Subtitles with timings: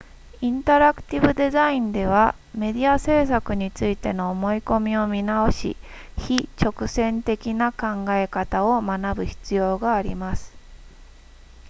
[0.41, 5.77] インタラクティブデザインではメディア制作についての思い込みを見直し
[6.17, 10.53] 非直線的な考え方を学ぶ必要があります